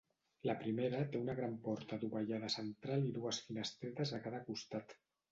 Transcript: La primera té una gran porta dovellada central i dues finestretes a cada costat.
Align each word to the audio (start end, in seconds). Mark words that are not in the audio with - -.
La 0.49 0.53
primera 0.61 1.01
té 1.09 1.19
una 1.25 1.33
gran 1.39 1.51
porta 1.67 1.99
dovellada 2.03 2.49
central 2.53 3.05
i 3.09 3.11
dues 3.19 3.41
finestretes 3.49 4.15
a 4.19 4.21
cada 4.23 4.41
costat. 4.49 4.97